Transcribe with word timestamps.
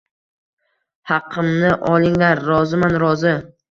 Haqimni 1.13 1.77
olinglar… 1.93 2.45
Roziman, 2.51 3.03
rozi! 3.09 3.41